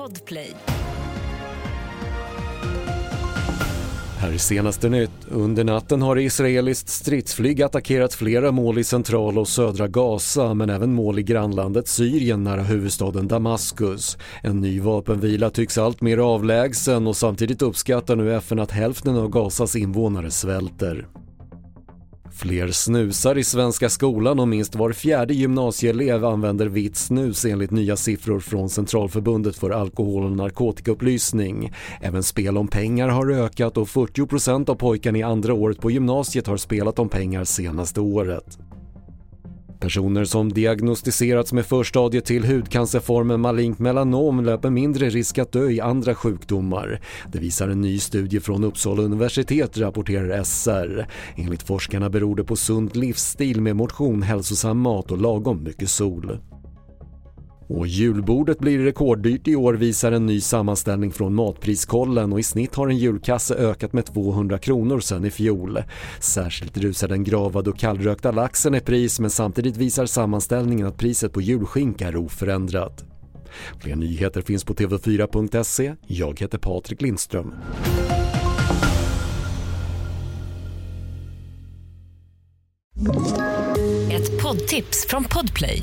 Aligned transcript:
Podplay. 0.00 0.54
Här 4.18 4.32
är 4.32 4.38
senaste 4.38 4.88
nytt. 4.88 5.10
Under 5.28 5.64
natten 5.64 6.02
har 6.02 6.18
israeliskt 6.18 6.88
stridsflyg 6.88 7.62
attackerat 7.62 8.14
flera 8.14 8.52
mål 8.52 8.78
i 8.78 8.84
centrala 8.84 9.40
och 9.40 9.48
södra 9.48 9.88
Gaza 9.88 10.54
men 10.54 10.70
även 10.70 10.94
mål 10.94 11.18
i 11.18 11.22
grannlandet 11.22 11.88
Syrien 11.88 12.44
nära 12.44 12.62
huvudstaden 12.62 13.28
Damaskus. 13.28 14.18
En 14.42 14.60
ny 14.60 14.80
vapenvila 14.80 15.50
tycks 15.50 15.78
allt 15.78 16.00
mer 16.00 16.18
avlägsen 16.18 17.06
och 17.06 17.16
samtidigt 17.16 17.62
uppskattar 17.62 18.16
nu 18.16 18.34
FN 18.36 18.58
att 18.58 18.70
hälften 18.70 19.16
av 19.16 19.28
Gazas 19.28 19.76
invånare 19.76 20.30
svälter. 20.30 21.06
Fler 22.32 22.68
snusar 22.70 23.38
i 23.38 23.44
svenska 23.44 23.88
skolan 23.88 24.40
och 24.40 24.48
minst 24.48 24.74
var 24.74 24.92
fjärde 24.92 25.34
gymnasieelev 25.34 26.24
använder 26.24 26.66
vitt 26.66 26.96
snus 26.96 27.44
enligt 27.44 27.70
nya 27.70 27.96
siffror 27.96 28.40
från 28.40 28.70
Centralförbundet 28.70 29.56
för 29.56 29.70
alkohol 29.70 30.24
och 30.24 30.32
narkotikaupplysning. 30.32 31.72
Även 32.00 32.22
spel 32.22 32.58
om 32.58 32.68
pengar 32.68 33.08
har 33.08 33.30
ökat 33.30 33.76
och 33.76 33.88
40% 33.88 34.70
av 34.70 34.74
pojkarna 34.74 35.18
i 35.18 35.22
andra 35.22 35.54
året 35.54 35.80
på 35.80 35.90
gymnasiet 35.90 36.46
har 36.46 36.56
spelat 36.56 36.98
om 36.98 37.08
pengar 37.08 37.44
senaste 37.44 38.00
året. 38.00 38.58
Personer 39.80 40.24
som 40.24 40.52
diagnostiserats 40.52 41.52
med 41.52 41.66
förstadiet 41.66 42.24
till 42.24 42.44
hudcancerformen 42.44 43.40
malignt 43.40 43.78
melanom 43.78 44.44
löper 44.44 44.70
mindre 44.70 45.08
risk 45.08 45.38
att 45.38 45.52
dö 45.52 45.70
i 45.70 45.80
andra 45.80 46.14
sjukdomar. 46.14 47.00
Det 47.32 47.38
visar 47.38 47.68
en 47.68 47.80
ny 47.80 47.98
studie 47.98 48.40
från 48.40 48.64
Uppsala 48.64 49.02
universitet, 49.02 49.78
rapporterar 49.78 50.44
SR. 50.44 51.06
Enligt 51.36 51.62
forskarna 51.62 52.10
beror 52.10 52.36
det 52.36 52.44
på 52.44 52.56
sund 52.56 52.96
livsstil 52.96 53.60
med 53.60 53.76
motion, 53.76 54.22
hälsosam 54.22 54.78
mat 54.78 55.10
och 55.10 55.18
lagom 55.18 55.62
mycket 55.62 55.90
sol. 55.90 56.38
Och 57.70 57.86
julbordet 57.86 58.58
blir 58.58 58.78
rekorddyrt 58.78 59.48
i 59.48 59.56
år 59.56 59.74
visar 59.74 60.12
en 60.12 60.26
ny 60.26 60.40
sammanställning 60.40 61.12
från 61.12 61.34
Matpriskollen 61.34 62.32
och 62.32 62.40
i 62.40 62.42
snitt 62.42 62.74
har 62.74 62.88
en 62.88 62.96
julkasse 62.96 63.54
ökat 63.54 63.92
med 63.92 64.06
200 64.06 64.58
kronor 64.58 65.00
sedan 65.00 65.24
i 65.24 65.30
fjol. 65.30 65.82
Särskilt 66.20 66.76
rusar 66.76 67.08
den 67.08 67.24
gravad 67.24 67.68
och 67.68 67.78
kallrökta 67.78 68.30
laxen 68.30 68.74
i 68.74 68.80
pris 68.80 69.20
men 69.20 69.30
samtidigt 69.30 69.76
visar 69.76 70.06
sammanställningen 70.06 70.86
att 70.86 70.96
priset 70.96 71.32
på 71.32 71.40
julskinka 71.40 72.08
är 72.08 72.16
oförändrat. 72.16 73.04
Fler 73.80 73.96
nyheter 73.96 74.42
finns 74.42 74.64
på 74.64 74.74
tv4.se. 74.74 75.94
Jag 76.06 76.40
heter 76.40 76.58
Patrik 76.58 77.02
Lindström. 77.02 77.54
Ett 84.12 84.42
poddtips 84.42 85.06
från 85.08 85.24
Podplay. 85.24 85.82